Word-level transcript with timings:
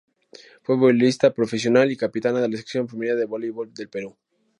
Fue 0.63 0.77
voleibolista 0.77 1.31
profesional 1.31 1.91
y 1.91 1.95
capitana 1.95 2.39
de 2.41 2.47
la 2.49 2.53
Selección 2.57 2.89
femenina 2.89 3.15
de 3.17 3.25
voleibol 3.25 3.71
del 3.71 3.87
Perú. 3.87 4.17